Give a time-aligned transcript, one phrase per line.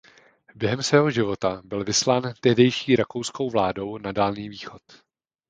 [0.55, 4.81] Během svého života byl vyslán tehdejší rakouskou vládou na dálný východ.